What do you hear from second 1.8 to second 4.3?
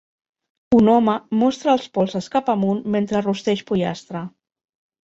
polzes cap amunt mentre rosteix pollastre.